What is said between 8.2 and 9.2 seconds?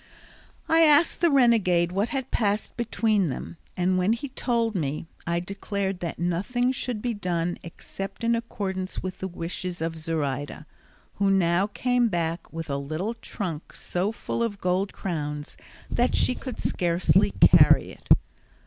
in accordance with